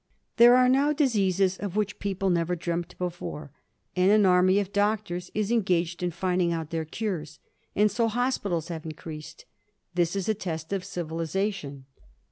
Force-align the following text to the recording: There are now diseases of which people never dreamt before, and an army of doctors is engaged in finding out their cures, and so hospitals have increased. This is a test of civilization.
There 0.37 0.55
are 0.55 0.67
now 0.67 0.93
diseases 0.93 1.57
of 1.57 1.75
which 1.75 1.99
people 1.99 2.31
never 2.31 2.55
dreamt 2.55 2.97
before, 2.97 3.51
and 3.95 4.09
an 4.09 4.25
army 4.25 4.57
of 4.57 4.73
doctors 4.73 5.29
is 5.35 5.51
engaged 5.51 6.01
in 6.01 6.09
finding 6.09 6.51
out 6.51 6.71
their 6.71 6.85
cures, 6.85 7.37
and 7.75 7.91
so 7.91 8.07
hospitals 8.07 8.69
have 8.69 8.83
increased. 8.83 9.45
This 9.93 10.15
is 10.15 10.27
a 10.27 10.33
test 10.33 10.73
of 10.73 10.83
civilization. 10.83 11.85